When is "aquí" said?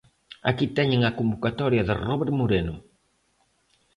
0.49-0.65